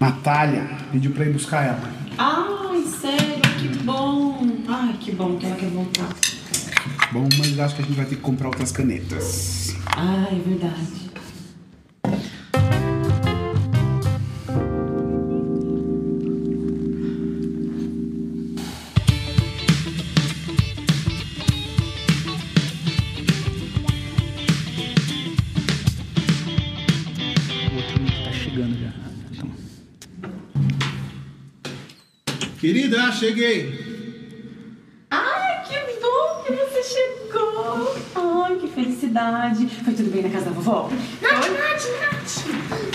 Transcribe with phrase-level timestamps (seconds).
[0.00, 1.92] Natália pediu pra ir buscar ela.
[2.16, 4.46] Ai, sério, que bom.
[4.66, 6.08] Ai, que bom que ela quer voltar.
[7.12, 9.76] Bom, mas acho que a gente vai ter que comprar outras canetas.
[9.94, 11.09] Ah, é verdade.
[32.72, 33.68] Querida, cheguei.
[35.10, 37.96] Ai, que bom que você chegou.
[38.14, 39.66] Ai, que felicidade.
[39.84, 40.88] Foi tudo bem na casa da vovó?
[41.20, 42.44] Nath, Nath, Nath!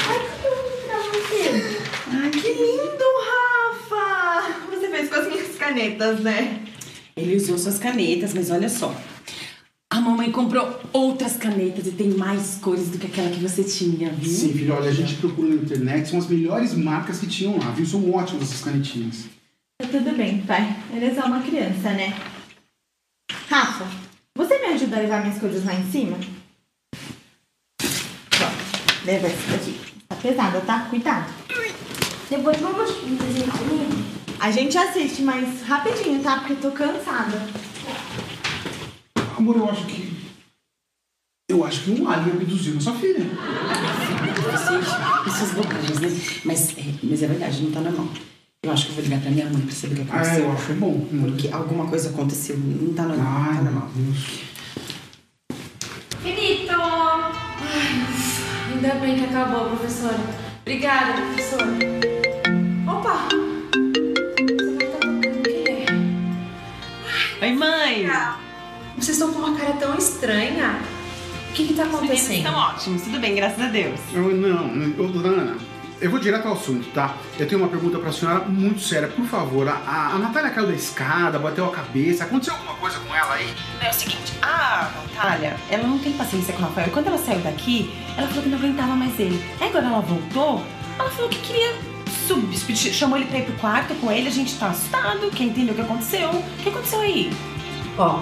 [0.08, 1.80] Ai, que lindo pra você!
[2.08, 4.66] Ai, que lindo, Rafa.
[4.70, 6.62] Você fez com as minhas canetas, né?
[7.18, 8.96] Ele usou suas canetas, mas olha só.
[9.90, 14.10] A mamãe comprou outras canetas e tem mais cores do que aquela que você tinha,
[14.10, 14.32] viu?
[14.32, 17.72] Sim, filho, olha, a gente procura na internet, são as melhores marcas que tinham lá,
[17.72, 17.86] viu?
[17.86, 19.36] São ótimas essas canetinhas.
[19.78, 20.74] Tá tudo bem, pai.
[20.94, 22.14] Ele é só uma criança, né?
[23.50, 23.86] Rafa,
[24.34, 26.18] você me ajuda a levar minhas coisas lá em cima?
[27.78, 29.80] Pronto, leva essa daqui.
[30.08, 30.88] Tá pesada, tá?
[30.90, 31.34] Cuidado.
[32.30, 34.06] Depois vamos comigo?
[34.40, 36.40] A gente assiste, mas rapidinho, tá?
[36.40, 37.38] Porque eu tô cansada.
[39.38, 40.16] Amor, eu acho que.
[41.50, 43.26] Eu acho que um alien abduziu a sua filha.
[44.52, 44.86] Vocês,
[45.28, 46.10] essas bobagens, né?
[46.46, 48.08] Mas é, mas é verdade, não tá normal.
[48.66, 50.44] Eu acho que eu vou ligar pra minha mãe pra saber o que Ah, aconteceu.
[50.46, 51.08] eu acho bom.
[51.22, 52.58] Porque alguma coisa aconteceu.
[52.58, 53.26] Não tá normal.
[53.34, 53.90] não Ai, tá normal.
[53.96, 54.40] Deus.
[56.24, 56.66] Felipe!
[58.74, 60.18] Ainda bem que acabou, professora.
[60.62, 61.68] Obrigada, professora.
[62.88, 63.28] Opa!
[67.42, 68.08] Oi, mãe!
[68.98, 70.80] Vocês estão com uma cara tão estranha.
[71.50, 72.38] O que que tá Os meninos acontecendo?
[72.38, 74.00] estão ótimos, tudo bem, graças a Deus.
[74.14, 74.66] Eu, não,
[75.00, 75.58] ô, dona Ana,
[76.02, 77.16] eu vou direto ao assunto, tá?
[77.40, 79.08] Eu tenho uma pergunta pra senhora muito séria.
[79.08, 82.26] Por favor, a, a, Natália caiu da escada, bateu a cabeça.
[82.26, 83.54] Aconteceu alguma coisa com ela aí?
[83.82, 86.90] É o seguinte, a Natália, ela não tem paciência com o Rafael.
[86.92, 89.44] Quando ela saiu daqui, ela falou que não aguentava mais ele.
[89.60, 90.64] Aí quando ela voltou,
[91.00, 91.74] ela falou que queria
[92.28, 95.72] subir, chamou ele pra ir pro quarto com ele, a gente tá assustado, quer entender
[95.72, 96.30] o que aconteceu?
[96.30, 97.32] O que aconteceu aí?
[97.98, 98.22] Ó,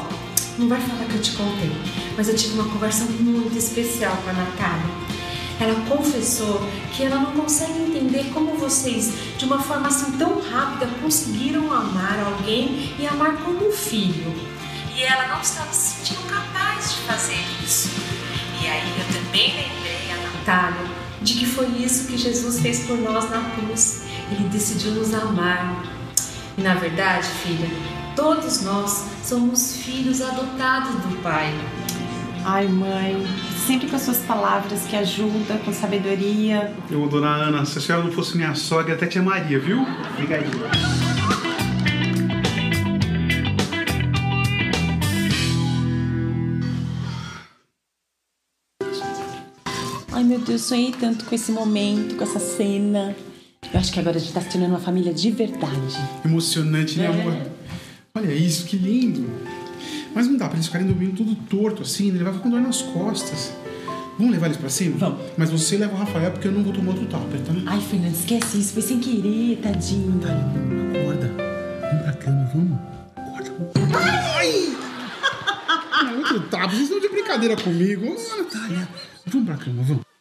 [0.57, 1.71] não vai falar que eu te contei,
[2.15, 5.22] mas eu tive uma conversa muito especial com a Natália.
[5.59, 10.87] Ela confessou que ela não consegue entender como vocês, de uma forma assim tão rápida,
[11.01, 14.33] conseguiram amar alguém e amar como um filho.
[14.95, 17.89] E ela não estava se sentindo capaz de fazer isso.
[18.61, 22.97] E aí eu também lembrei a Natália de que foi isso que Jesus fez por
[22.97, 24.03] nós na cruz.
[24.31, 25.83] Ele decidiu nos amar.
[26.57, 27.69] E na verdade, filha,
[28.15, 31.53] todos nós somos filhos adotados do Pai.
[32.45, 33.15] Ai, mãe,
[33.65, 36.73] sempre com as suas palavras que ajudam, com sabedoria.
[36.91, 39.85] Eu, dona Ana, se a senhora não fosse minha sogra, até tia Maria, viu?
[40.17, 40.43] Fica aí.
[50.11, 53.15] Ai, meu Deus, sonhei tanto com esse momento, com essa cena.
[53.73, 55.97] Eu acho que agora a gente tá se tornando uma família de verdade.
[56.23, 57.07] Emocionante, né, É.
[57.07, 57.51] amor?
[58.15, 59.27] Olha isso, que lindo.
[60.13, 62.17] Mas não dá pra eles ficarem dormindo tudo torto assim, né?
[62.17, 63.53] ele vai ficar com dor nas costas.
[64.17, 64.97] Vamos levar eles pra cima?
[64.97, 65.19] Vamos.
[65.37, 67.53] Mas você leva o Rafael porque eu não vou tomar outro tapa, tá?
[67.65, 70.19] Ai, Fernando, esquece isso, foi sem querer, tadinho.
[70.21, 71.31] Acorda.
[71.81, 72.79] Vamos pra cama, vamos.
[73.15, 73.97] Acorda.
[74.37, 74.77] Ai!
[76.03, 78.05] Não, outro tapa, vocês estão de brincadeira comigo.
[78.37, 78.87] Natália,
[79.25, 80.12] vamos pra cama, vamos.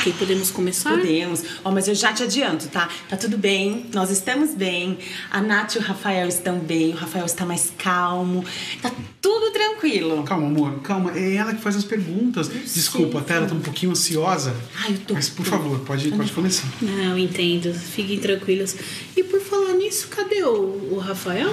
[0.00, 0.96] Ok, podemos começar?
[0.96, 1.44] Podemos.
[1.62, 2.88] Ó, mas eu já te adianto, tá?
[3.06, 4.96] Tá tudo bem, nós estamos bem.
[5.30, 8.42] A Nath e o Rafael estão bem, o Rafael está mais calmo.
[8.80, 8.90] Tá
[9.20, 10.22] tudo tranquilo.
[10.22, 11.12] Calma, amor, calma.
[11.14, 12.48] É ela que faz as perguntas.
[12.48, 14.56] Desculpa, até ela tá um pouquinho ansiosa.
[14.74, 15.12] Ai, eu tô.
[15.12, 16.66] Mas, por favor, pode, pode começar.
[16.80, 17.74] Não, entendo.
[17.74, 18.74] Fiquem tranquilos.
[19.14, 21.50] E por falar nisso, cadê o, o Rafael?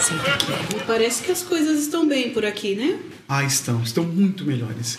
[0.00, 0.37] Senta.
[0.74, 2.98] Me parece que as coisas estão bem por aqui, né?
[3.28, 3.82] Ah, estão.
[3.82, 4.98] Estão muito melhores.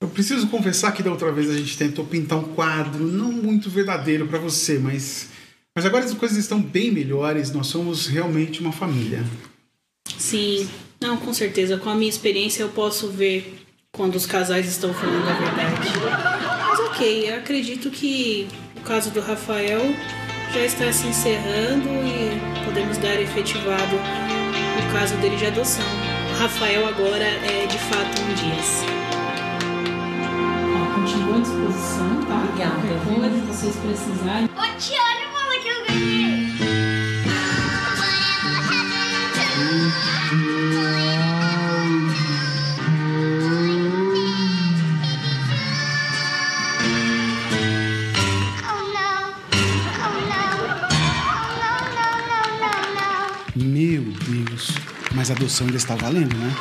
[0.00, 3.68] Eu preciso confessar que da outra vez a gente tentou pintar um quadro não muito
[3.68, 5.28] verdadeiro pra você, mas.
[5.74, 9.24] Mas agora as coisas estão bem melhores, nós somos realmente uma família.
[10.16, 10.68] Sim.
[11.00, 11.78] Não, com certeza.
[11.78, 15.88] Com a minha experiência eu posso ver quando os casais estão falando a verdade.
[16.68, 19.82] Mas ok, eu acredito que o caso do Rafael
[20.52, 23.96] já está se encerrando e podemos dar efetivado
[24.86, 25.84] o caso dele de adoção.
[26.34, 28.82] O Rafael agora é de fato um Dias.
[30.74, 32.34] Ó, continua à disposição, tá?
[32.44, 33.14] Obrigada, Qualquer viu?
[33.20, 34.44] coisa que vocês precisarem.
[34.56, 35.07] Ô tia,
[55.48, 56.54] Adoção ainda está valendo, né?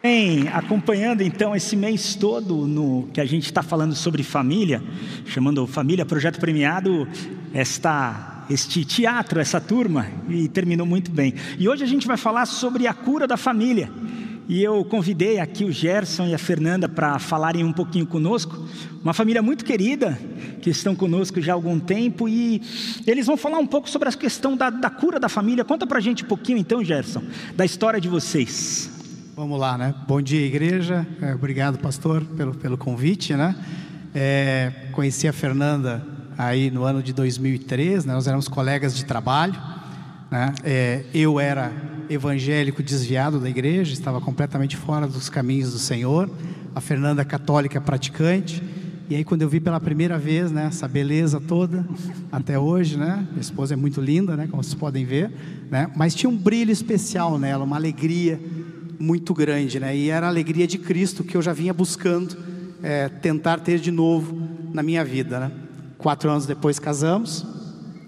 [0.00, 4.80] Bem, acompanhando então esse mês todo no que a gente está falando sobre família,
[5.26, 7.08] chamando Família Projeto Premiado,
[7.52, 11.32] esta, este teatro, essa turma, e terminou muito bem.
[11.58, 13.90] E hoje a gente vai falar sobre a cura da família.
[14.48, 18.66] E eu convidei aqui o Gerson e a Fernanda para falarem um pouquinho conosco.
[19.00, 20.18] Uma família muito querida,
[20.60, 22.60] que estão conosco já há algum tempo, e
[23.06, 25.64] eles vão falar um pouco sobre a questão da, da cura da família.
[25.64, 27.22] Conta para a gente um pouquinho então, Gerson,
[27.54, 28.90] da história de vocês.
[29.36, 29.94] Vamos lá, né?
[30.08, 31.06] Bom dia, igreja.
[31.22, 33.54] É, obrigado, pastor, pelo, pelo convite, né?
[34.12, 36.04] É, conheci a Fernanda
[36.40, 38.14] aí no ano de 2003, né?
[38.14, 39.54] nós éramos colegas de trabalho,
[40.30, 40.54] né?
[40.64, 41.70] É, eu era
[42.08, 46.30] evangélico desviado da igreja, estava completamente fora dos caminhos do Senhor.
[46.74, 48.62] A Fernanda católica praticante.
[49.10, 51.84] E aí quando eu vi pela primeira vez, né, essa beleza toda
[52.32, 53.26] até hoje, né?
[53.30, 55.30] Minha esposa é muito linda, né, como vocês podem ver,
[55.70, 55.90] né?
[55.94, 58.40] Mas tinha um brilho especial nela, uma alegria
[58.98, 59.94] muito grande, né?
[59.94, 62.36] E era a alegria de Cristo que eu já vinha buscando
[62.82, 65.50] é, tentar ter de novo na minha vida, né?
[66.00, 67.46] Quatro anos depois casamos,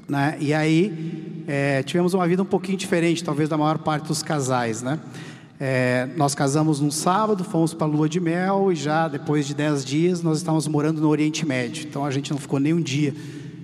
[0.09, 0.37] né?
[0.41, 4.83] E aí é, tivemos uma vida um pouquinho diferente, talvez da maior parte dos casais,
[4.83, 4.99] né?
[5.61, 9.55] É, nós casamos num sábado, fomos para a lua de mel e já depois de
[9.55, 11.87] dez dias nós estávamos morando no Oriente Médio.
[11.89, 13.15] Então a gente não ficou nem um dia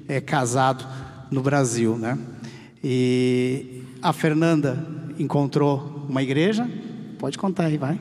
[0.06, 0.86] é, casado
[1.30, 2.18] no Brasil, né?
[2.84, 4.86] E a Fernanda
[5.18, 6.68] encontrou uma igreja,
[7.18, 7.98] Pode contar aí, vai.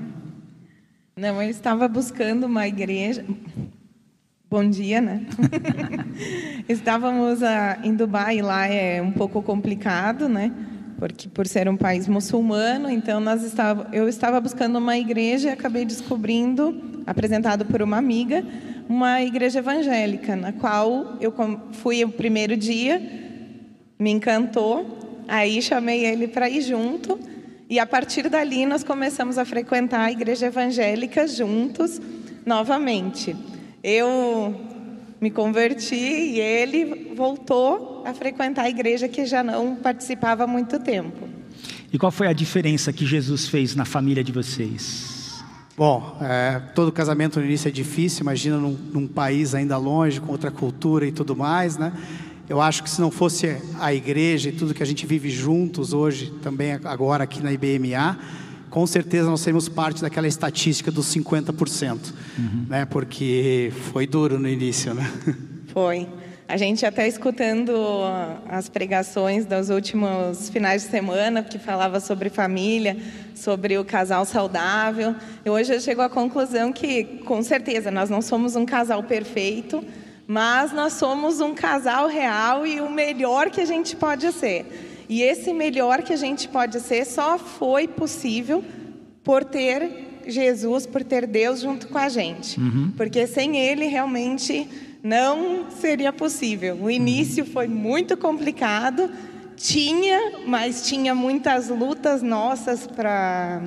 [1.15, 3.25] Não, eu estava buscando uma igreja.
[4.49, 5.25] Bom dia, né?
[6.69, 10.53] Estávamos ah, em Dubai, lá é um pouco complicado, né?
[10.97, 15.51] Porque por ser um país muçulmano, então nós estava, eu estava buscando uma igreja e
[15.51, 18.41] acabei descobrindo, apresentado por uma amiga,
[18.87, 21.33] uma igreja evangélica, na qual eu
[21.73, 23.01] fui o primeiro dia,
[23.99, 27.19] me encantou, aí chamei ele para ir junto.
[27.69, 31.99] E a partir dali nós começamos a frequentar a igreja evangélica juntos
[32.45, 33.35] novamente.
[33.89, 34.53] Eu
[35.21, 40.77] me converti e ele voltou a frequentar a igreja que já não participava há muito
[40.77, 41.25] tempo.
[41.93, 45.41] E qual foi a diferença que Jesus fez na família de vocês?
[45.77, 50.33] Bom, é, todo casamento no início é difícil, imagina num, num país ainda longe, com
[50.33, 51.93] outra cultura e tudo mais, né?
[52.49, 55.93] Eu acho que se não fosse a igreja e tudo que a gente vive juntos
[55.93, 58.19] hoje, também agora aqui na IBMA,
[58.77, 62.65] com certeza nós seremos parte daquela estatística dos 50%, uhum.
[62.69, 62.85] né?
[62.85, 65.11] Porque foi duro no início, né?
[65.73, 66.07] Foi.
[66.47, 67.73] A gente até escutando
[68.47, 72.95] as pregações dos últimos finais de semana, que falava sobre família,
[73.33, 75.15] sobre o casal saudável.
[75.43, 79.83] E hoje eu chego à conclusão que, com certeza, nós não somos um casal perfeito,
[80.27, 84.86] mas nós somos um casal real e o melhor que a gente pode ser.
[85.09, 88.63] E esse melhor que a gente pode ser só foi possível
[89.23, 92.59] por ter Jesus, por ter Deus junto com a gente.
[92.59, 92.91] Uhum.
[92.95, 94.67] Porque sem Ele realmente
[95.01, 96.77] não seria possível.
[96.81, 97.51] O início uhum.
[97.51, 99.09] foi muito complicado,
[99.55, 103.61] tinha, mas tinha muitas lutas nossas para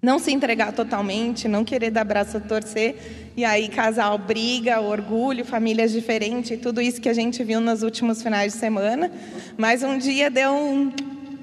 [0.00, 3.23] não se entregar totalmente, não querer dar braço a torcer.
[3.36, 8.22] E aí, casal briga, orgulho, famílias diferentes, tudo isso que a gente viu nos últimos
[8.22, 9.10] finais de semana.
[9.56, 10.92] Mas um dia deu um,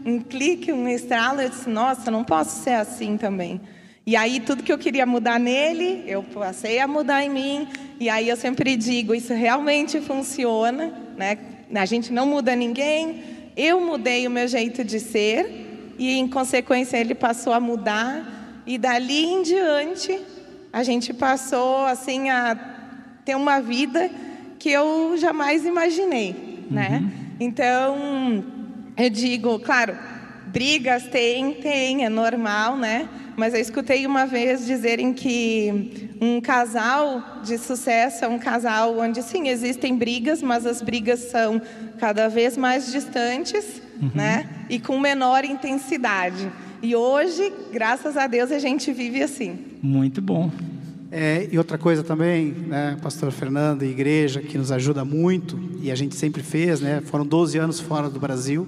[0.05, 3.59] um clique, um estralo, eu disse: Nossa, não posso ser assim também.
[4.05, 7.67] E aí, tudo que eu queria mudar nele, eu passei a mudar em mim.
[7.99, 10.93] E aí, eu sempre digo: Isso realmente funciona.
[11.17, 11.37] Né?
[11.75, 13.21] A gente não muda ninguém.
[13.57, 15.93] Eu mudei o meu jeito de ser.
[15.99, 18.63] E, em consequência, ele passou a mudar.
[18.65, 20.21] E dali em diante,
[20.71, 22.55] a gente passou assim a
[23.25, 24.09] ter uma vida
[24.57, 27.01] que eu jamais imaginei, né?
[27.01, 27.21] uhum.
[27.39, 28.45] Então,
[28.95, 29.97] eu digo, claro,
[30.47, 33.09] brigas tem, tem, é normal, né?
[33.35, 39.23] Mas eu escutei uma vez dizerem que um casal de sucesso é um casal onde
[39.23, 41.59] sim existem brigas, mas as brigas são
[41.97, 44.11] cada vez mais distantes, uhum.
[44.13, 44.47] né?
[44.69, 46.51] E com menor intensidade.
[46.83, 49.70] E hoje, graças a Deus, a gente vive assim.
[49.81, 50.51] Muito bom.
[51.11, 55.95] É, e outra coisa também, né, pastor Fernando, igreja, que nos ajuda muito, e a
[55.95, 58.65] gente sempre fez, né, foram 12 anos fora do Brasil,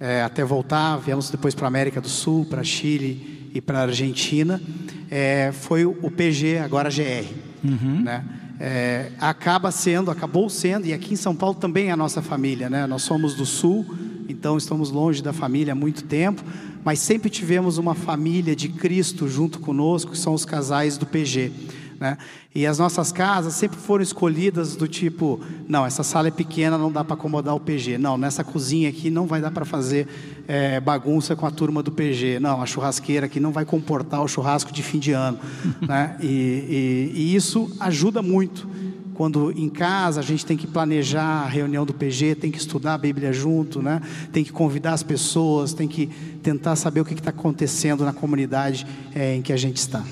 [0.00, 3.82] é, até voltar, viemos depois para a América do Sul, para Chile e para a
[3.82, 4.62] Argentina,
[5.10, 7.26] é, foi o PG, agora GR.
[7.62, 8.02] Uhum.
[8.02, 8.24] Né?
[8.58, 12.70] É, acaba sendo, acabou sendo, e aqui em São Paulo também é a nossa família,
[12.70, 12.86] né?
[12.86, 13.84] nós somos do Sul,
[14.28, 16.42] então estamos longe da família há muito tempo,
[16.84, 21.52] mas sempre tivemos uma família de Cristo junto conosco, que são os casais do PG.
[21.98, 22.18] Né?
[22.54, 26.90] E as nossas casas sempre foram escolhidas do tipo: não, essa sala é pequena, não
[26.90, 27.98] dá para acomodar o PG.
[27.98, 30.08] Não, nessa cozinha aqui não vai dar para fazer
[30.46, 32.38] é, bagunça com a turma do PG.
[32.40, 35.38] Não, a churrasqueira aqui não vai comportar o churrasco de fim de ano.
[35.80, 36.16] né?
[36.20, 38.68] E, e, e isso ajuda muito
[39.14, 42.94] quando em casa a gente tem que planejar a reunião do PG, tem que estudar
[42.94, 44.00] a Bíblia junto, né?
[44.32, 46.06] tem que convidar as pessoas, tem que
[46.42, 50.04] tentar saber o que está acontecendo na comunidade é, em que a gente está.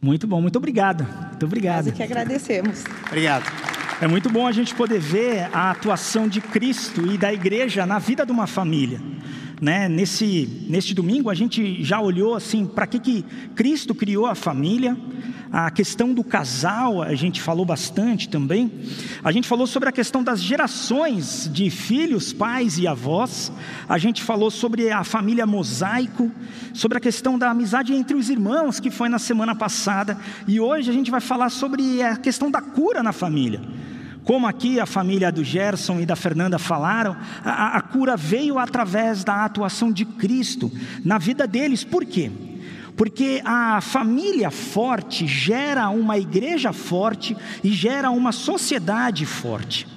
[0.00, 1.06] Muito bom, muito obrigado.
[1.28, 1.86] Muito obrigado.
[1.86, 2.84] Nós que agradecemos.
[3.06, 3.44] Obrigado.
[4.00, 7.98] É muito bom a gente poder ver a atuação de Cristo e da igreja na
[7.98, 9.00] vida de uma família.
[9.60, 9.88] Né?
[9.88, 13.24] Nesse, neste domingo a gente já olhou assim para que, que
[13.54, 14.96] Cristo criou a família,
[15.50, 18.70] a questão do casal, a gente falou bastante também.
[19.24, 23.50] A gente falou sobre a questão das gerações de filhos, pais e avós.
[23.88, 26.30] A gente falou sobre a família mosaico,
[26.74, 30.18] sobre a questão da amizade entre os irmãos, que foi na semana passada.
[30.46, 33.60] E hoje a gente vai falar sobre a questão da cura na família.
[34.28, 39.24] Como aqui a família do Gerson e da Fernanda falaram, a, a cura veio através
[39.24, 40.70] da atuação de Cristo
[41.02, 41.82] na vida deles.
[41.82, 42.30] Por quê?
[42.94, 49.88] Porque a família forte gera uma igreja forte e gera uma sociedade forte.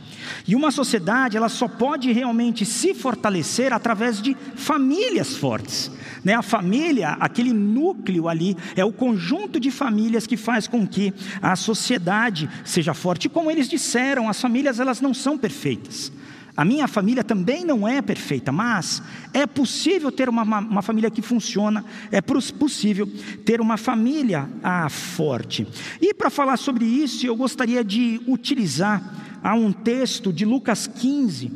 [0.47, 5.91] E uma sociedade, ela só pode realmente se fortalecer através de famílias fortes.
[6.23, 6.33] Né?
[6.33, 11.55] A família, aquele núcleo ali, é o conjunto de famílias que faz com que a
[11.55, 13.25] sociedade seja forte.
[13.25, 16.11] E como eles disseram, as famílias elas não são perfeitas.
[16.55, 19.01] A minha família também não é perfeita, mas
[19.33, 23.07] é possível ter uma, uma família que funciona, é possível
[23.45, 25.65] ter uma família ah, forte.
[26.01, 29.01] E para falar sobre isso, eu gostaria de utilizar
[29.43, 31.51] há um texto de Lucas 15,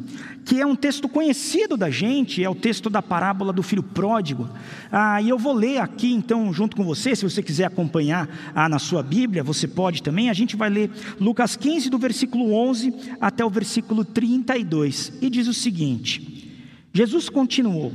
[0.46, 4.50] que é um texto conhecido da gente, é o texto da parábola do filho pródigo.
[4.92, 8.70] Ah, e eu vou ler aqui então junto com você, se você quiser acompanhar ah,
[8.70, 10.30] na sua Bíblia, você pode também.
[10.30, 15.48] A gente vai ler Lucas 15, do versículo 11 até o versículo 32, e diz
[15.48, 16.52] o seguinte:
[16.94, 17.92] Jesus continuou: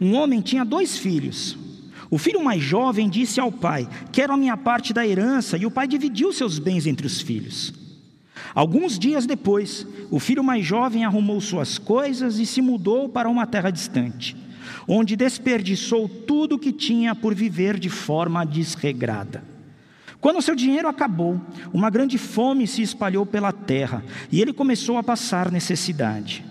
[0.00, 1.56] Um homem tinha dois filhos.
[2.08, 5.70] O filho mais jovem disse ao pai: Quero a minha parte da herança, e o
[5.70, 7.85] pai dividiu seus bens entre os filhos.
[8.54, 13.46] Alguns dias depois, o filho mais jovem arrumou suas coisas e se mudou para uma
[13.46, 14.36] terra distante,
[14.86, 19.42] onde desperdiçou tudo o que tinha por viver de forma desregrada.
[20.20, 21.40] Quando seu dinheiro acabou,
[21.72, 26.44] uma grande fome se espalhou pela terra e ele começou a passar necessidade.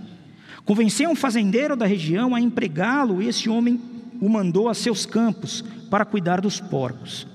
[0.64, 3.80] Convenceu um fazendeiro da região a empregá-lo e esse homem
[4.22, 7.28] o mandou a seus campos para cuidar dos porcos.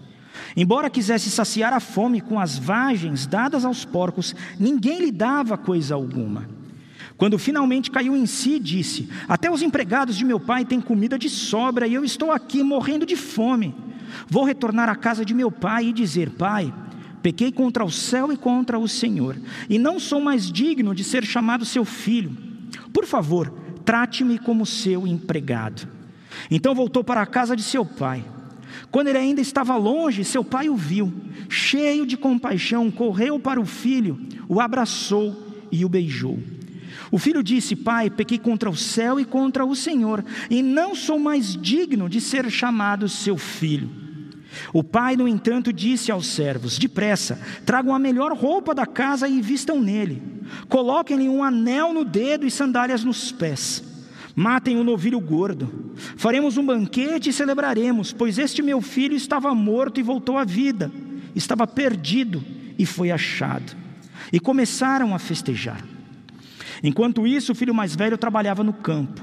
[0.56, 5.94] Embora quisesse saciar a fome com as vagens dadas aos porcos, ninguém lhe dava coisa
[5.94, 6.48] alguma.
[7.16, 11.28] Quando finalmente caiu em si, disse: Até os empregados de meu pai têm comida de
[11.28, 13.74] sobra e eu estou aqui morrendo de fome.
[14.28, 16.72] Vou retornar à casa de meu pai e dizer: Pai,
[17.22, 19.36] pequei contra o céu e contra o Senhor,
[19.68, 22.36] e não sou mais digno de ser chamado seu filho.
[22.92, 23.52] Por favor,
[23.84, 25.86] trate-me como seu empregado.
[26.50, 28.24] Então voltou para a casa de seu pai.
[28.90, 31.12] Quando ele ainda estava longe, seu pai o viu,
[31.48, 34.18] cheio de compaixão, correu para o filho,
[34.48, 35.36] o abraçou
[35.70, 36.38] e o beijou.
[37.12, 41.18] O filho disse: Pai, pequei contra o céu e contra o Senhor, e não sou
[41.18, 43.88] mais digno de ser chamado seu filho.
[44.72, 49.40] O pai, no entanto, disse aos servos: Depressa, tragam a melhor roupa da casa e
[49.40, 50.22] vistam nele.
[50.68, 53.89] Coloquem-lhe um anel no dedo e sandálias nos pés.
[54.40, 55.92] Matem o novilho gordo.
[56.16, 60.90] Faremos um banquete e celebraremos, pois este meu filho estava morto e voltou à vida,
[61.34, 62.42] estava perdido
[62.78, 63.76] e foi achado.
[64.32, 65.84] E começaram a festejar.
[66.82, 69.20] Enquanto isso, o filho mais velho trabalhava no campo.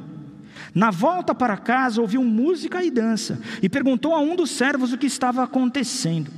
[0.72, 5.00] Na volta para casa, ouviu música e dança e perguntou a um dos servos o
[5.00, 6.30] que estava acontecendo.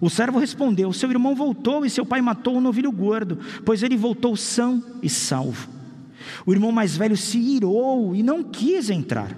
[0.00, 3.96] O servo respondeu: Seu irmão voltou e seu pai matou o novilho gordo, pois ele
[3.96, 5.77] voltou são e salvo.
[6.46, 9.36] O irmão mais velho se irou e não quis entrar.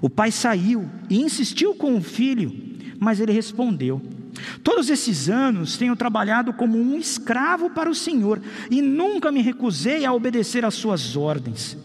[0.00, 2.52] O pai saiu e insistiu com o filho,
[2.98, 4.00] mas ele respondeu:
[4.62, 8.40] Todos esses anos tenho trabalhado como um escravo para o Senhor
[8.70, 11.76] e nunca me recusei a obedecer às suas ordens.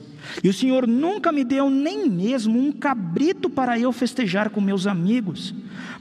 [0.43, 4.87] E o Senhor nunca me deu nem mesmo um cabrito para eu festejar com meus
[4.87, 5.53] amigos.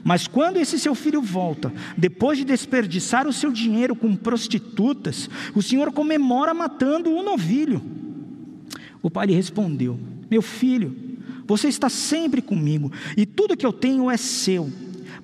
[0.03, 5.61] Mas quando esse seu filho volta, depois de desperdiçar o seu dinheiro com prostitutas, o
[5.61, 7.81] Senhor comemora matando o novilho.
[9.01, 10.95] O pai lhe respondeu: Meu filho,
[11.45, 14.71] você está sempre comigo e tudo que eu tenho é seu.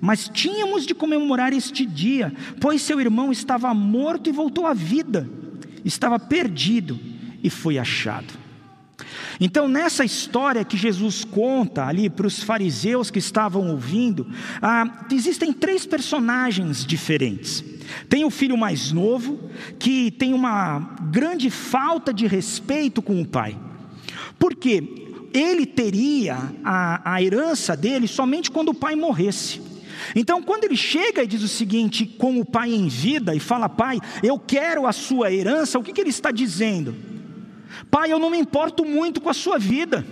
[0.00, 5.28] Mas tínhamos de comemorar este dia, pois seu irmão estava morto e voltou à vida,
[5.84, 6.98] estava perdido
[7.42, 8.32] e foi achado.
[9.40, 14.26] Então, nessa história que Jesus conta ali para os fariseus que estavam ouvindo,
[14.60, 17.64] ah, existem três personagens diferentes.
[18.08, 19.38] Tem o filho mais novo,
[19.78, 23.56] que tem uma grande falta de respeito com o pai.
[24.38, 24.82] Por quê?
[25.32, 29.60] Ele teria a, a herança dele somente quando o pai morresse.
[30.14, 33.68] Então, quando ele chega e diz o seguinte, com o pai em vida, e fala,
[33.68, 36.94] pai, eu quero a sua herança, o que, que ele está dizendo?
[37.90, 40.06] Pai, eu não me importo muito com a sua vida.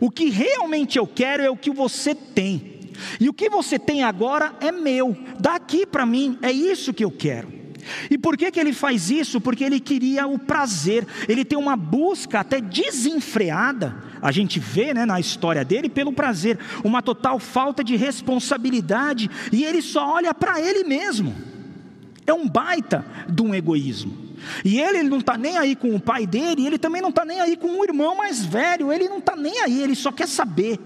[0.00, 2.78] O que realmente eu quero é o que você tem.
[3.20, 5.16] E o que você tem agora é meu.
[5.38, 7.57] Dá aqui para mim, é isso que eu quero.
[8.10, 9.40] E por que, que ele faz isso?
[9.40, 15.06] Porque ele queria o prazer, ele tem uma busca até desenfreada, a gente vê né,
[15.06, 20.60] na história dele, pelo prazer, uma total falta de responsabilidade, e ele só olha para
[20.60, 21.34] ele mesmo.
[22.26, 24.28] É um baita de um egoísmo.
[24.64, 27.24] E ele, ele não está nem aí com o pai dele, ele também não está
[27.24, 30.28] nem aí com o irmão mais velho, ele não está nem aí, ele só quer
[30.28, 30.78] saber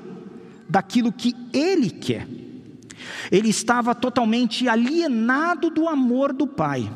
[0.68, 2.26] daquilo que ele quer.
[3.30, 6.90] Ele estava totalmente alienado do amor do pai,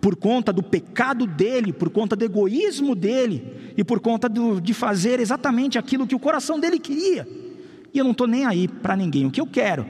[0.00, 4.72] por conta do pecado dele, por conta do egoísmo dele e por conta do, de
[4.74, 7.26] fazer exatamente aquilo que o coração dele queria.
[7.92, 9.26] E eu não estou nem aí para ninguém.
[9.26, 9.86] O que eu quero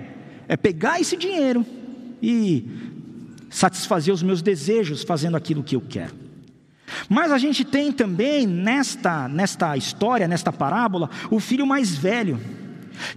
[0.48, 1.66] é pegar esse dinheiro
[2.22, 2.64] e
[3.50, 6.14] satisfazer os meus desejos fazendo aquilo que eu quero.
[7.08, 12.40] Mas a gente tem também nesta, nesta história, nesta parábola, o filho mais velho,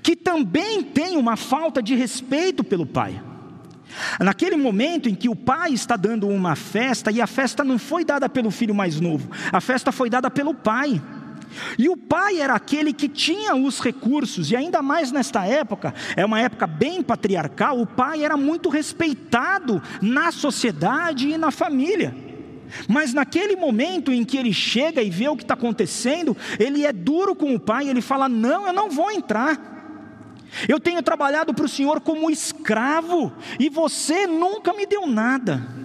[0.01, 3.21] que também tem uma falta de respeito pelo pai.
[4.19, 8.05] Naquele momento em que o pai está dando uma festa, e a festa não foi
[8.05, 11.01] dada pelo filho mais novo, a festa foi dada pelo pai.
[11.77, 16.23] E o pai era aquele que tinha os recursos, e ainda mais nesta época, é
[16.23, 22.28] uma época bem patriarcal, o pai era muito respeitado na sociedade e na família.
[22.87, 26.93] Mas naquele momento em que ele chega e vê o que está acontecendo, ele é
[26.93, 29.77] duro com o pai, ele fala: Não, eu não vou entrar.
[30.67, 35.79] Eu tenho trabalhado para o Senhor como escravo, e você nunca me deu nada.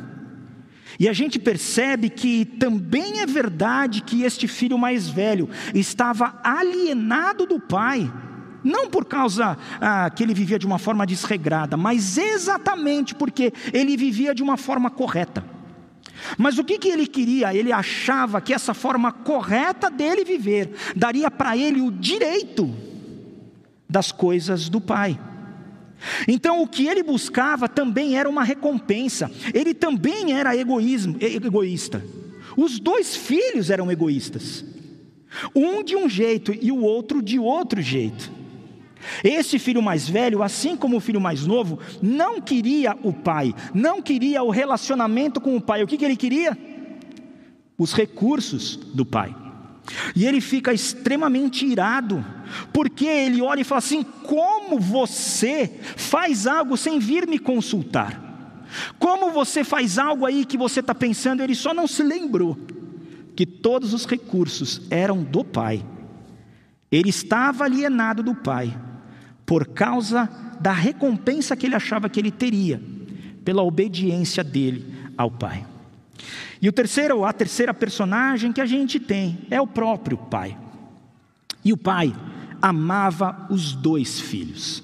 [0.99, 7.47] E a gente percebe que também é verdade que este filho mais velho estava alienado
[7.47, 8.11] do pai,
[8.62, 13.97] não por causa ah, que ele vivia de uma forma desregrada, mas exatamente porque ele
[13.97, 15.54] vivia de uma forma correta.
[16.38, 17.54] Mas o que, que ele queria?
[17.54, 22.74] Ele achava que essa forma correta dele viver daria para ele o direito
[23.88, 25.18] das coisas do pai.
[26.28, 32.04] Então, o que ele buscava também era uma recompensa, ele também era egoísmo, egoísta.
[32.56, 34.64] Os dois filhos eram egoístas,
[35.54, 38.30] um de um jeito e o outro de outro jeito.
[39.23, 44.01] Esse filho mais velho, assim como o filho mais novo, não queria o pai, não
[44.01, 45.83] queria o relacionamento com o pai.
[45.83, 46.57] O que, que ele queria?
[47.77, 49.35] Os recursos do pai.
[50.17, 52.25] E ele fica extremamente irado,
[52.73, 58.23] porque ele olha e fala assim: como você faz algo sem vir me consultar?
[58.99, 62.59] Como você faz algo aí que você está pensando, ele só não se lembrou
[63.37, 65.85] que todos os recursos eram do pai.
[66.90, 68.77] Ele estava alienado do pai,
[69.46, 70.28] por causa
[70.61, 72.80] da recompensa que ele achava que ele teria,
[73.44, 75.66] pela obediência dele ao pai.
[76.61, 80.57] E o terceiro, a terceira personagem que a gente tem é o próprio pai.
[81.64, 82.14] E o pai
[82.62, 84.83] amava os dois filhos.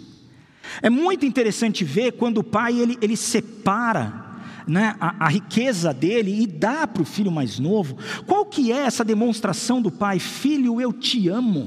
[0.82, 4.26] É muito interessante ver quando o pai ele, ele separa
[4.66, 7.96] né, a, a, riqueza dele e dá para o filho mais novo.
[8.26, 10.18] Qual que é essa demonstração do pai?
[10.18, 11.66] Filho, eu te amo.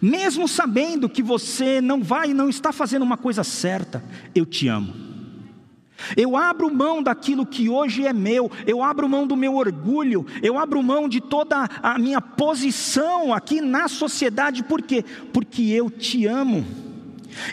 [0.00, 4.02] Mesmo sabendo que você não vai e não está fazendo uma coisa certa,
[4.34, 5.10] eu te amo.
[6.16, 10.58] Eu abro mão daquilo que hoje é meu, eu abro mão do meu orgulho, eu
[10.58, 15.04] abro mão de toda a minha posição aqui na sociedade, por quê?
[15.32, 16.64] Porque eu te amo.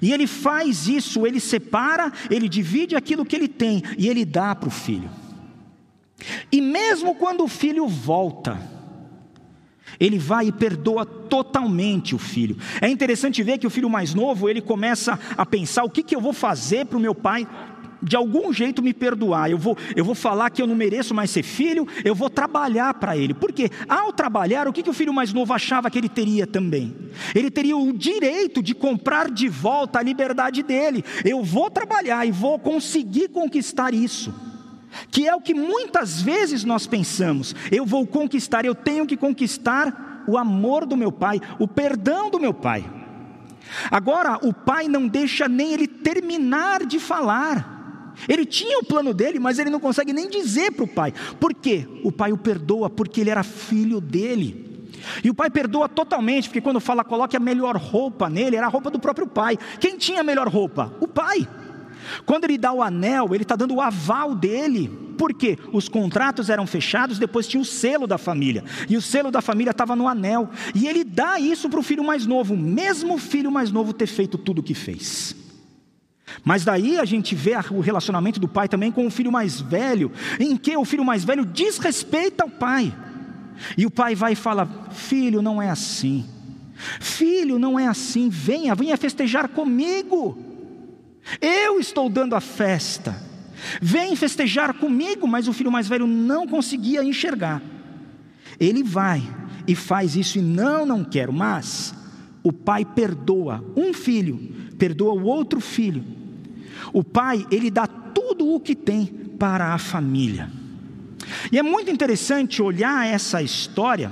[0.02, 4.56] E ele faz isso, ele separa, ele divide aquilo que ele tem e ele dá
[4.56, 5.10] para o filho.
[6.52, 8.60] E mesmo quando o filho volta,
[10.00, 12.58] ele vai e perdoa totalmente o filho.
[12.82, 16.16] É interessante ver que o filho mais novo, ele começa a pensar: o que, que
[16.16, 17.48] eu vou fazer para o meu pai
[18.02, 21.32] de algum jeito me perdoar, eu vou, eu vou falar que eu não mereço mais
[21.32, 23.34] ser filho, eu vou trabalhar para ele.
[23.34, 26.96] Porque ao trabalhar, o que, que o filho mais novo achava que ele teria também?
[27.34, 31.04] Ele teria o direito de comprar de volta a liberdade dele.
[31.26, 34.34] Eu vou trabalhar e vou conseguir conquistar isso.
[35.12, 37.56] Que é o que muitas vezes nós pensamos.
[37.72, 42.40] Eu vou conquistar, eu tenho que conquistar o amor do meu pai, o perdão do
[42.40, 42.86] meu pai.
[43.92, 48.14] Agora, o pai não deixa nem ele terminar de falar.
[48.28, 51.14] Ele tinha o plano dele, mas ele não consegue nem dizer para o pai.
[51.40, 51.88] Por quê?
[52.04, 54.66] O pai o perdoa porque ele era filho dele.
[55.24, 58.70] E o pai perdoa totalmente, porque quando fala coloque a melhor roupa nele, era a
[58.70, 59.58] roupa do próprio pai.
[59.80, 60.94] Quem tinha a melhor roupa?
[61.00, 61.48] O pai.
[62.26, 64.88] Quando ele dá o anel, ele está dando o aval dele.
[65.18, 65.58] Por quê?
[65.74, 68.64] Os contratos eram fechados, depois tinha o selo da família.
[68.88, 70.50] E o selo da família estava no anel.
[70.76, 74.08] E ele dá isso para o filho mais novo, mesmo o filho mais novo ter
[74.08, 75.36] feito tudo o que fez.
[76.44, 80.12] Mas daí a gente vê o relacionamento do pai também com o filho mais velho,
[80.40, 82.94] em que o filho mais velho desrespeita o pai.
[83.78, 86.26] E o pai vai e fala: Filho, não é assim.
[87.00, 88.30] Filho, não é assim.
[88.30, 90.47] Venha, venha festejar comigo.
[91.42, 93.16] Eu estou dando a festa.
[93.82, 97.62] Vem festejar comigo, mas o filho mais velho não conseguia enxergar.
[98.60, 99.22] Ele vai
[99.68, 101.94] e faz isso e não, não quero, mas
[102.44, 104.38] o pai perdoa um filho,
[104.78, 106.04] perdoa o outro filho.
[106.94, 109.06] O pai, ele dá tudo o que tem
[109.38, 110.50] para a família.
[111.52, 114.12] E é muito interessante olhar essa história,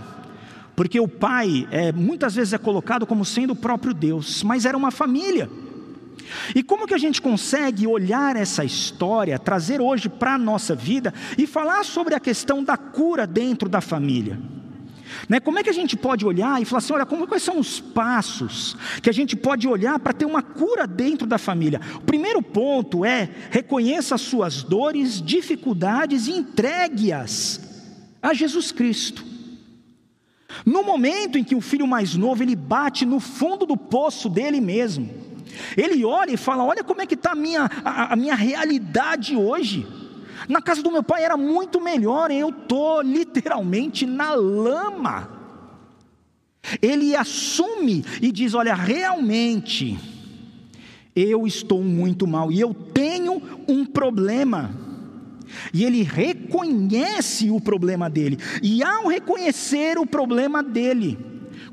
[0.76, 4.78] porque o pai é, muitas vezes é colocado como sendo o próprio Deus, mas era
[4.78, 5.50] uma família.
[6.56, 11.14] E como que a gente consegue olhar essa história, trazer hoje para a nossa vida
[11.38, 14.40] e falar sobre a questão da cura dentro da família?
[15.30, 15.40] Né?
[15.40, 17.80] Como é que a gente pode olhar e falar assim: olha, como, quais são os
[17.80, 21.80] passos que a gente pode olhar para ter uma cura dentro da família?
[21.96, 27.62] O primeiro ponto é reconheça as suas dores, dificuldades e entregue-as
[28.22, 29.24] a Jesus Cristo.
[30.66, 34.62] No momento em que o filho mais novo ele bate no fundo do poço dele
[34.62, 35.25] mesmo,
[35.78, 39.36] ele olha e fala: Olha como é que está a minha, a, a minha realidade
[39.36, 39.88] hoje.
[40.48, 45.30] Na casa do meu pai era muito melhor, eu estou literalmente na lama.
[46.82, 49.98] Ele assume e diz: Olha, realmente,
[51.16, 54.76] eu estou muito mal e eu tenho um problema.
[55.74, 61.18] E ele reconhece o problema dele, e ao reconhecer o problema dele,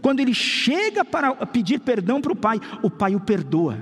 [0.02, 3.78] quando ele chega para pedir perdão para o pai, o pai o perdoa.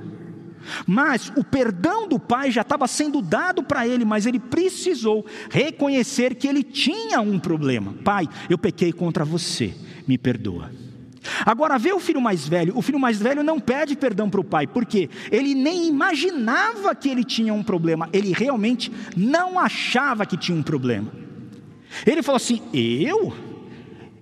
[0.86, 6.34] Mas o perdão do pai já estava sendo dado para ele, mas ele precisou reconhecer
[6.34, 7.94] que ele tinha um problema.
[8.04, 9.74] Pai, eu pequei contra você,
[10.06, 10.70] me perdoa.
[11.44, 12.76] Agora vê o filho mais velho.
[12.76, 17.08] O filho mais velho não pede perdão para o pai, porque ele nem imaginava que
[17.08, 18.08] ele tinha um problema.
[18.12, 21.10] Ele realmente não achava que tinha um problema.
[22.06, 23.34] Ele falou assim: Eu?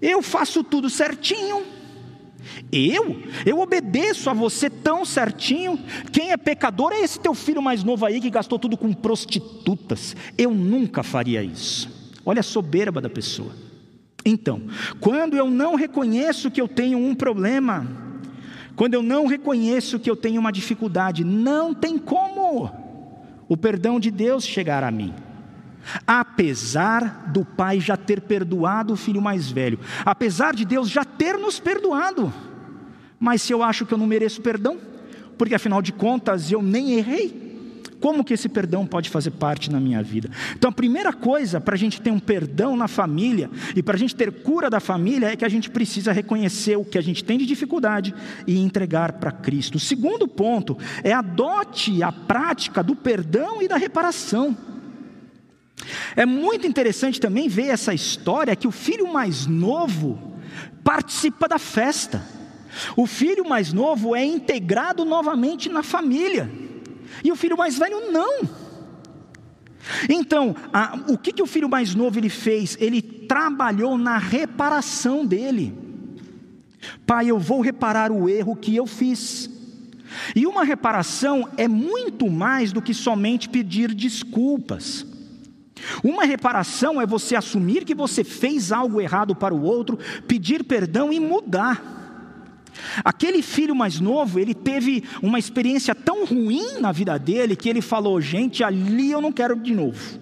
[0.00, 1.77] Eu faço tudo certinho.
[2.72, 3.22] Eu?
[3.44, 5.78] Eu obedeço a você tão certinho.
[6.12, 10.16] Quem é pecador é esse teu filho mais novo aí que gastou tudo com prostitutas.
[10.36, 11.88] Eu nunca faria isso.
[12.24, 13.52] Olha a soberba da pessoa.
[14.24, 14.62] Então,
[15.00, 17.86] quando eu não reconheço que eu tenho um problema,
[18.76, 22.70] quando eu não reconheço que eu tenho uma dificuldade, não tem como
[23.48, 25.14] o perdão de Deus chegar a mim.
[26.06, 31.38] Apesar do pai já ter perdoado o filho mais velho, apesar de Deus já ter
[31.38, 32.32] nos perdoado,
[33.18, 34.78] mas se eu acho que eu não mereço perdão,
[35.36, 37.48] porque afinal de contas eu nem errei,
[38.00, 40.30] como que esse perdão pode fazer parte na minha vida?
[40.56, 43.98] Então, a primeira coisa para a gente ter um perdão na família e para a
[43.98, 47.24] gente ter cura da família é que a gente precisa reconhecer o que a gente
[47.24, 48.14] tem de dificuldade
[48.46, 49.76] e entregar para Cristo.
[49.76, 54.56] O segundo ponto é adote a prática do perdão e da reparação.
[56.16, 60.36] É muito interessante também ver essa história que o filho mais novo
[60.84, 62.24] participa da festa.
[62.96, 66.50] O filho mais novo é integrado novamente na família,
[67.24, 68.48] e o filho mais velho não.
[70.08, 72.76] Então, a, o que, que o filho mais novo ele fez?
[72.80, 75.74] Ele trabalhou na reparação dele.
[77.06, 79.50] Pai, eu vou reparar o erro que eu fiz.
[80.34, 85.06] E uma reparação é muito mais do que somente pedir desculpas.
[86.02, 91.12] Uma reparação é você assumir que você fez algo errado para o outro, pedir perdão
[91.12, 91.96] e mudar.
[93.04, 97.80] Aquele filho mais novo, ele teve uma experiência tão ruim na vida dele que ele
[97.80, 100.18] falou: gente, ali eu não quero de novo.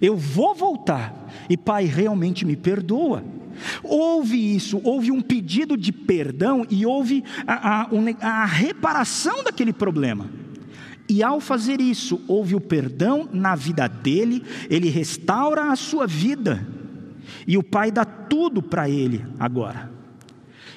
[0.00, 1.14] Eu vou voltar
[1.48, 3.24] e pai realmente me perdoa.
[3.82, 7.88] Houve isso, houve um pedido de perdão e houve a, a,
[8.20, 10.28] a reparação daquele problema.
[11.08, 16.66] E ao fazer isso, houve o perdão na vida dele, ele restaura a sua vida,
[17.46, 19.92] e o pai dá tudo para ele agora.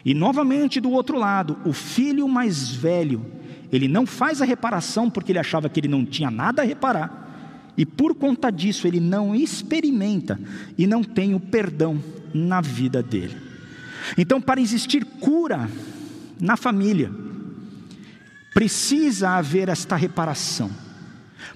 [0.03, 3.25] E novamente do outro lado, o filho mais velho,
[3.71, 7.25] ele não faz a reparação porque ele achava que ele não tinha nada a reparar.
[7.77, 10.39] E por conta disso, ele não experimenta
[10.77, 12.01] e não tem o perdão
[12.33, 13.37] na vida dele.
[14.17, 15.69] Então, para existir cura
[16.39, 17.11] na família,
[18.57, 20.71] precisa haver esta reparação.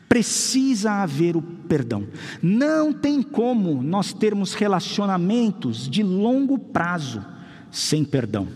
[0.08, 2.06] Precisa haver o perdão.
[2.44, 7.26] Não tem como nós termos relacionamentos de longo prazo
[7.72, 8.48] sem perdão.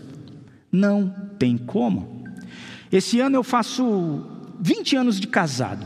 [0.70, 2.24] Não tem como.
[2.92, 4.24] Esse ano eu faço
[4.60, 5.84] 20 anos de casado.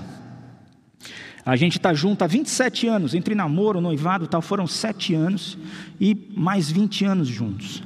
[1.46, 5.56] A gente está junto há 27 anos, entre namoro, noivado tal, foram 7 anos
[5.98, 7.82] e mais 20 anos juntos.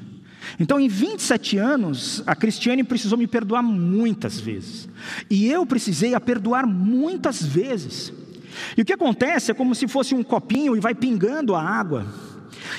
[0.59, 4.88] Então, em 27 anos, a Cristiane precisou me perdoar muitas vezes.
[5.30, 8.12] E eu precisei a perdoar muitas vezes.
[8.76, 12.07] E o que acontece é como se fosse um copinho e vai pingando a água.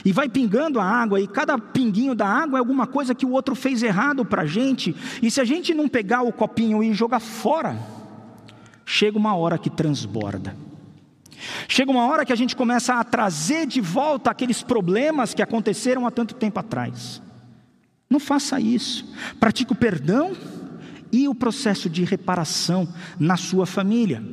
[0.04, 3.32] E vai pingando a água, e cada pinguinho da água é alguma coisa que o
[3.32, 4.96] outro fez errado para a gente.
[5.22, 7.78] E se a gente não pegar o copinho e jogar fora,
[8.86, 10.56] chega uma hora que transborda.
[11.68, 16.08] Chega uma hora que a gente começa a trazer de volta aqueles problemas que aconteceram
[16.08, 17.22] há tanto tempo atrás.
[18.10, 19.06] Não faça isso.
[19.40, 20.34] Pratique o perdão
[21.12, 22.88] e o processo de reparação
[23.20, 24.24] na sua família.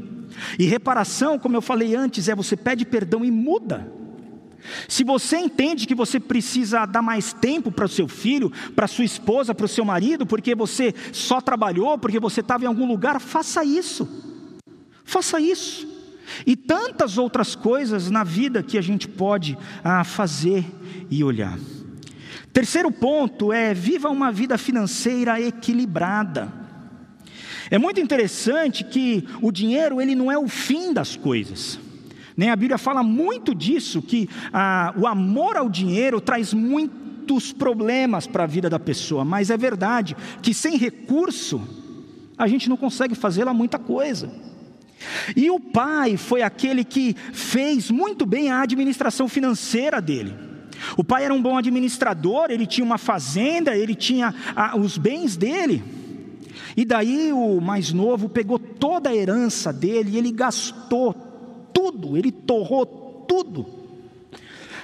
[0.58, 3.90] E reparação, como eu falei antes, é você pede perdão e muda.
[4.88, 9.04] Se você entende que você precisa dar mais tempo para o seu filho, para sua
[9.04, 13.20] esposa, para o seu marido, porque você só trabalhou, porque você estava em algum lugar,
[13.20, 14.08] faça isso.
[15.04, 15.88] Faça isso.
[16.46, 20.64] E tantas outras coisas na vida que a gente pode ah, fazer
[21.10, 21.58] e olhar.
[22.52, 26.52] Terceiro ponto é viva uma vida financeira equilibrada.
[27.70, 31.80] É muito interessante que o dinheiro ele não é o fim das coisas.
[32.36, 38.26] Nem a Bíblia fala muito disso, que ah, o amor ao dinheiro traz muitos problemas
[38.26, 41.62] para a vida da pessoa, mas é verdade que sem recurso
[42.36, 44.30] a gente não consegue fazer lá muita coisa.
[45.34, 50.51] E o pai foi aquele que fez muito bem a administração financeira dele.
[50.96, 55.36] O pai era um bom administrador, ele tinha uma fazenda, ele tinha ah, os bens
[55.36, 55.82] dele.
[56.76, 61.14] E daí o mais novo pegou toda a herança dele e ele gastou
[61.72, 62.86] tudo, ele torrou
[63.28, 63.66] tudo.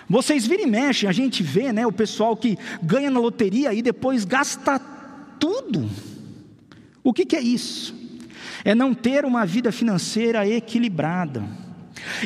[0.09, 3.83] Vocês viram e mexem, a gente vê né, o pessoal que ganha na loteria e
[3.83, 4.79] depois gasta
[5.39, 5.89] tudo.
[7.05, 7.95] O que, que é isso?
[8.65, 11.45] É não ter uma vida financeira equilibrada.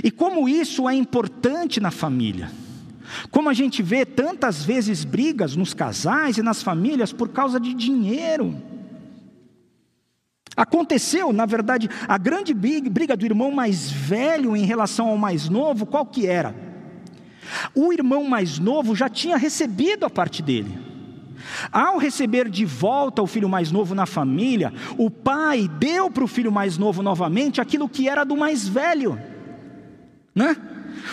[0.02, 2.50] E como isso é importante na família.
[3.31, 7.75] Como a gente vê tantas vezes brigas nos casais e nas famílias por causa de
[7.75, 8.57] dinheiro.
[10.57, 15.87] Aconteceu, na verdade, a grande briga do irmão mais velho em relação ao mais novo,
[15.87, 16.55] qual que era?
[17.75, 20.79] O irmão mais novo já tinha recebido a parte dele.
[21.70, 26.29] Ao receber de volta o filho mais novo na família, o pai deu para o
[26.29, 29.18] filho mais novo novamente aquilo que era do mais velho,
[30.35, 30.57] né?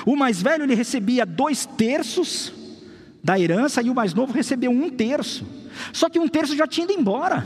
[0.05, 2.53] O mais velho ele recebia dois terços
[3.23, 5.45] da herança e o mais novo recebeu um terço.
[5.91, 7.45] Só que um terço já tinha ido embora.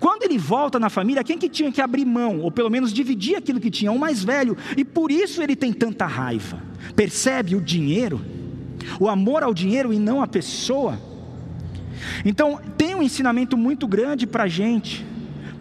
[0.00, 3.36] Quando ele volta na família, quem que tinha que abrir mão, ou pelo menos dividir
[3.36, 3.92] aquilo que tinha?
[3.92, 6.60] O mais velho, e por isso ele tem tanta raiva.
[6.96, 8.20] Percebe o dinheiro,
[8.98, 10.98] o amor ao dinheiro e não à pessoa.
[12.24, 15.06] Então, tem um ensinamento muito grande para a gente.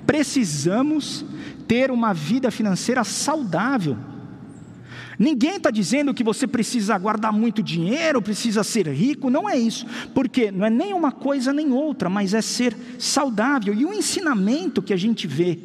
[0.05, 1.25] Precisamos
[1.67, 3.97] ter uma vida financeira saudável.
[5.19, 9.85] Ninguém está dizendo que você precisa guardar muito dinheiro, precisa ser rico, não é isso,
[10.13, 13.73] porque não é nem uma coisa nem outra, mas é ser saudável.
[13.73, 15.57] E o ensinamento que a gente vê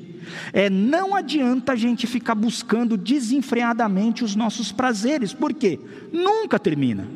[0.53, 5.79] é não adianta a gente ficar buscando desenfreadamente os nossos prazeres, porque
[6.13, 7.07] nunca termina.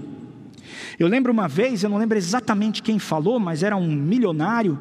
[0.98, 4.78] Eu lembro uma vez, eu não lembro exatamente quem falou, mas era um milionário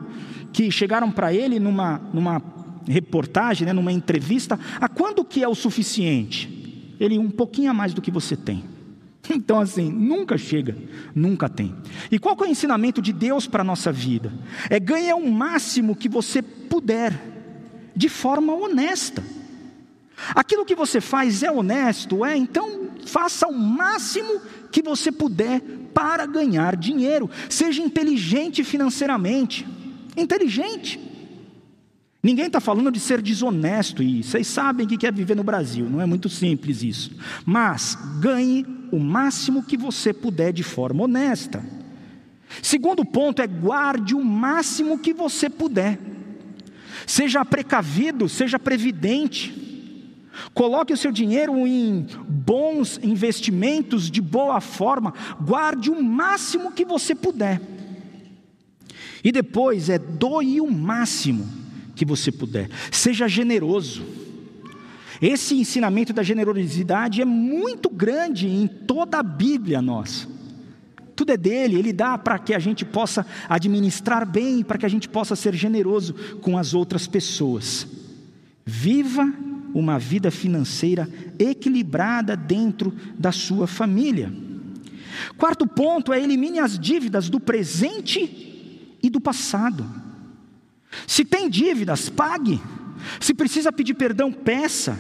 [0.52, 2.42] que chegaram para ele numa, numa
[2.88, 6.55] reportagem, né, numa entrevista, a quando que é o suficiente?
[7.00, 8.64] Ele um pouquinho a mais do que você tem.
[9.36, 10.78] Então, assim, nunca chega,
[11.14, 11.76] nunca tem.
[12.12, 14.32] E qual é o ensinamento de Deus para a nossa vida?
[14.70, 17.20] É ganhar o máximo que você puder,
[17.96, 19.24] de forma honesta.
[20.34, 22.38] Aquilo que você faz é honesto, é?
[22.38, 25.62] Então, faça o máximo que você puder
[25.94, 27.30] para ganhar dinheiro.
[27.50, 29.66] Seja inteligente financeiramente.
[30.16, 31.00] Inteligente.
[32.26, 35.88] Ninguém está falando de ser desonesto, e vocês sabem o que é viver no Brasil,
[35.88, 37.12] não é muito simples isso.
[37.46, 41.64] Mas ganhe o máximo que você puder de forma honesta.
[42.64, 46.00] Segundo ponto é guarde o máximo que você puder.
[47.06, 49.54] Seja precavido, seja previdente.
[50.52, 55.14] Coloque o seu dinheiro em bons investimentos de boa forma.
[55.40, 57.62] Guarde o máximo que você puder.
[59.24, 61.65] E depois é doe o máximo
[61.96, 62.70] que você puder.
[62.92, 64.04] Seja generoso.
[65.22, 70.28] Esse ensinamento da generosidade é muito grande em toda a Bíblia nossa.
[71.16, 74.90] Tudo é dele, ele dá para que a gente possa administrar bem, para que a
[74.90, 77.88] gente possa ser generoso com as outras pessoas.
[78.66, 79.34] Viva
[79.74, 84.32] uma vida financeira equilibrada dentro da sua família.
[85.38, 89.86] Quarto ponto é elimine as dívidas do presente e do passado.
[91.08, 92.62] Se tem dívidas, pague.
[93.20, 94.98] Se precisa pedir perdão, peça.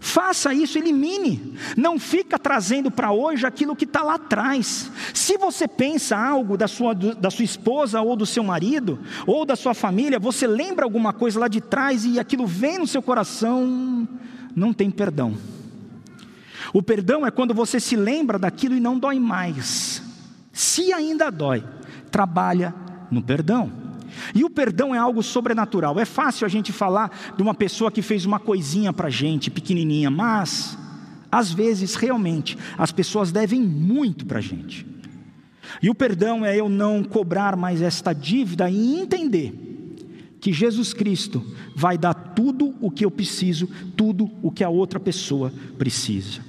[0.00, 1.54] Faça isso, elimine.
[1.76, 4.90] Não fica trazendo para hoje aquilo que está lá atrás.
[5.14, 9.56] Se você pensa algo da sua, da sua esposa ou do seu marido, ou da
[9.56, 14.06] sua família, você lembra alguma coisa lá de trás e aquilo vem no seu coração,
[14.54, 15.38] não tem perdão.
[16.74, 20.02] O perdão é quando você se lembra daquilo e não dói mais.
[20.52, 21.64] Se ainda dói,
[22.10, 22.74] trabalha
[23.10, 23.83] no perdão.
[24.34, 25.98] E o perdão é algo sobrenatural.
[25.98, 30.10] É fácil a gente falar de uma pessoa que fez uma coisinha para gente, pequenininha,
[30.10, 30.78] mas
[31.30, 34.86] às vezes realmente as pessoas devem muito para gente.
[35.82, 39.64] E o perdão é eu não cobrar mais esta dívida e entender
[40.40, 45.00] que Jesus Cristo vai dar tudo o que eu preciso, tudo o que a outra
[45.00, 46.42] pessoa precisa.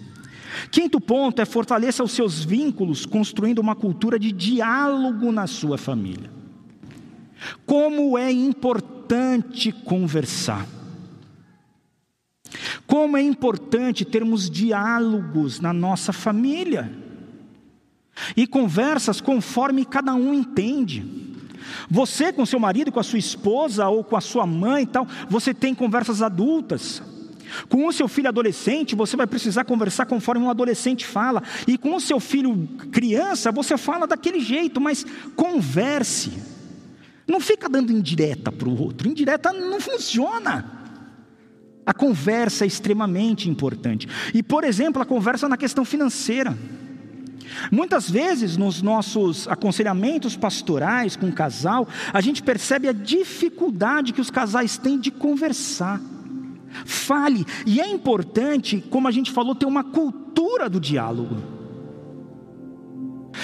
[0.69, 6.29] Quinto ponto é fortaleça os seus vínculos, construindo uma cultura de diálogo na sua família.
[7.65, 10.65] Como é importante conversar.
[12.85, 16.91] Como é importante termos diálogos na nossa família.
[18.35, 21.05] E conversas conforme cada um entende.
[21.89, 25.07] Você com seu marido, com a sua esposa ou com a sua mãe e tal,
[25.29, 27.01] você tem conversas adultas.
[27.69, 31.43] Com o seu filho adolescente, você vai precisar conversar conforme um adolescente fala.
[31.67, 36.54] E com o seu filho criança, você fala daquele jeito, mas converse.
[37.27, 40.71] Não fica dando indireta para o outro, indireta não funciona.
[41.85, 44.07] A conversa é extremamente importante.
[44.33, 46.57] E, por exemplo, a conversa na questão financeira.
[47.71, 54.21] Muitas vezes nos nossos aconselhamentos pastorais com o casal, a gente percebe a dificuldade que
[54.21, 56.01] os casais têm de conversar.
[56.83, 61.54] Fale, e é importante, como a gente falou, ter uma cultura do diálogo.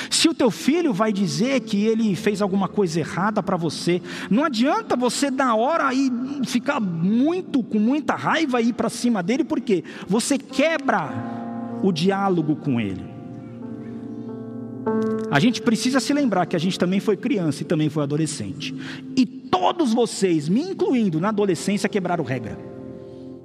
[0.09, 4.43] Se o teu filho vai dizer que ele fez alguma coisa errada para você, não
[4.43, 6.11] adianta você na hora aí
[6.45, 11.09] ficar muito com muita raiva e ir para cima dele, porque você quebra
[11.83, 13.11] o diálogo com ele.
[15.29, 18.75] A gente precisa se lembrar que a gente também foi criança e também foi adolescente.
[19.15, 22.57] E todos vocês, me incluindo na adolescência, quebraram regra.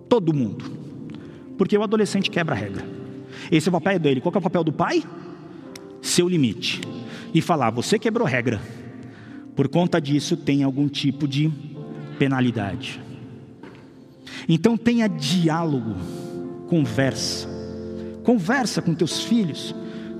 [0.09, 0.64] Todo mundo.
[1.59, 2.85] Porque o adolescente quebra regra.
[3.50, 4.20] Esse é o papel dele.
[4.20, 5.02] Qual é o papel do pai?
[6.07, 6.81] Seu limite
[7.35, 8.61] e falar: você quebrou regra,
[9.55, 11.51] por conta disso tem algum tipo de
[12.19, 13.01] penalidade.
[14.49, 15.97] Então tenha diálogo,
[16.69, 17.49] conversa,
[18.23, 19.75] conversa com teus filhos,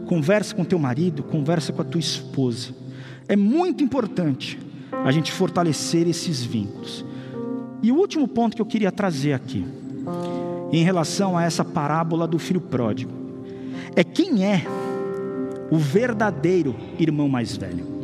[0.07, 2.75] conversa com teu marido, conversa com a tua esposa.
[3.29, 4.59] É muito importante
[5.05, 7.05] a gente fortalecer esses vínculos.
[7.83, 9.65] E o último ponto que eu queria trazer aqui,
[10.73, 13.13] em relação a essa parábola do filho pródigo,
[13.95, 14.65] é quem é
[15.71, 17.97] o verdadeiro irmão mais velho.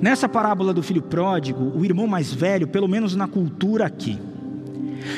[0.00, 4.18] Nessa parábola do filho pródigo, o irmão mais velho, pelo menos na cultura aqui,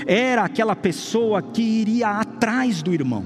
[0.07, 3.25] era aquela pessoa que iria atrás do irmão.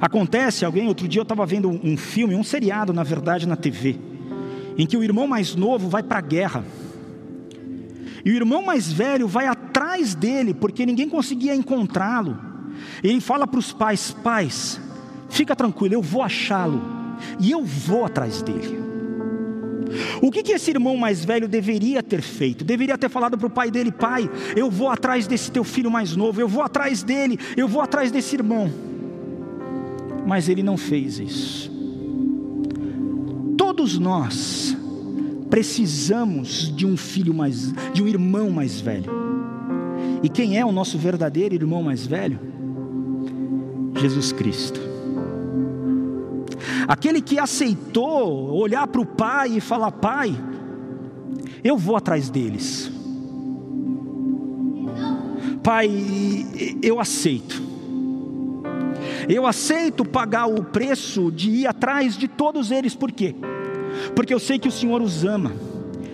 [0.00, 3.98] Acontece, alguém, outro dia eu estava vendo um filme, um seriado, na verdade, na TV,
[4.76, 6.64] em que o irmão mais novo vai para a guerra.
[8.24, 12.36] E o irmão mais velho vai atrás dele, porque ninguém conseguia encontrá-lo.
[13.02, 14.80] Ele fala para os pais: Pais,
[15.28, 16.82] Fica tranquilo, eu vou achá-lo
[17.40, 18.86] e eu vou atrás dele.
[20.20, 22.64] O que, que esse irmão mais velho deveria ter feito?
[22.64, 26.16] Deveria ter falado para o pai dele: Pai, eu vou atrás desse teu filho mais
[26.16, 28.70] novo, eu vou atrás dele, eu vou atrás desse irmão.
[30.26, 31.70] Mas ele não fez isso.
[33.56, 34.76] Todos nós
[35.48, 39.10] precisamos de um filho mais, de um irmão mais velho.
[40.22, 42.40] E quem é o nosso verdadeiro irmão mais velho?
[44.00, 44.85] Jesus Cristo.
[46.86, 50.34] Aquele que aceitou olhar para o pai e falar: Pai,
[51.62, 52.90] eu vou atrás deles.
[55.62, 55.90] Pai,
[56.82, 57.60] eu aceito.
[59.28, 63.34] Eu aceito pagar o preço de ir atrás de todos eles, por quê?
[64.14, 65.52] Porque eu sei que o Senhor os ama,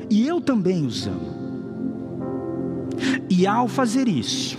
[0.09, 1.33] e eu também os amo.
[3.29, 4.57] E ao fazer isso,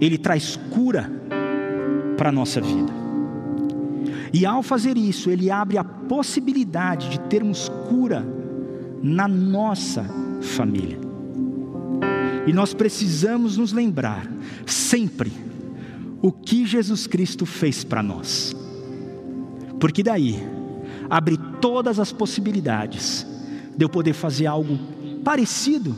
[0.00, 1.10] Ele traz cura
[2.16, 3.07] para a nossa vida.
[4.32, 8.26] E ao fazer isso, ele abre a possibilidade de termos cura
[9.02, 10.04] na nossa
[10.42, 10.98] família.
[12.46, 14.26] E nós precisamos nos lembrar
[14.66, 15.32] sempre
[16.20, 18.54] o que Jesus Cristo fez para nós.
[19.78, 20.42] Porque daí
[21.08, 23.26] abre todas as possibilidades
[23.76, 24.78] de eu poder fazer algo
[25.22, 25.94] parecido,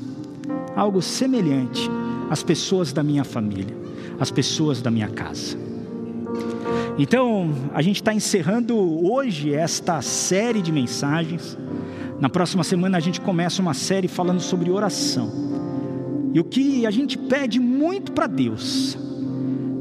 [0.76, 1.88] algo semelhante
[2.28, 3.76] às pessoas da minha família,
[4.18, 5.69] às pessoas da minha casa.
[6.98, 11.56] Então, a gente está encerrando hoje esta série de mensagens
[12.20, 15.32] Na próxima semana a gente começa uma série falando sobre oração.
[16.34, 18.96] E o que a gente pede muito para Deus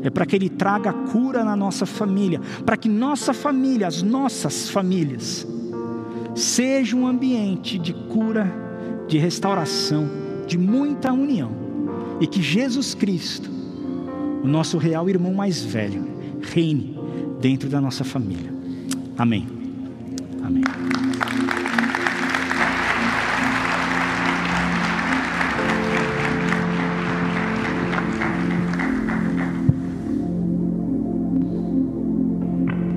[0.01, 4.69] é para que Ele traga cura na nossa família, para que nossa família, as nossas
[4.69, 5.45] famílias,
[6.33, 8.49] seja um ambiente de cura,
[9.05, 10.07] de restauração,
[10.47, 11.51] de muita união,
[12.21, 13.51] e que Jesus Cristo,
[14.41, 16.07] o nosso real irmão mais velho,
[16.41, 16.98] reine
[17.39, 18.53] dentro da nossa família.
[19.17, 19.47] Amém.
[20.43, 20.63] Amém.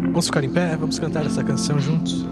[0.07, 2.25] Vamos ficar em pé, vamos cantar essa canção juntos.